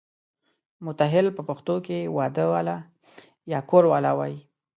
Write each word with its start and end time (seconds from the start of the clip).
متاهل 0.85 1.27
په 1.37 1.41
پښتو 1.49 1.75
کې 1.85 2.11
واده 2.17 2.45
والا 2.53 2.77
یا 3.51 3.59
کوروالا 3.69 4.11
وایي. 4.15 4.39